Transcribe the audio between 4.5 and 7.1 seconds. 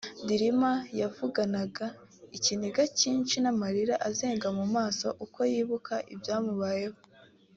mu maso uko yibukaga ibyamubayeho